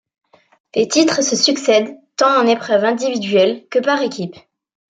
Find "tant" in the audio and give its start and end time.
2.15-2.41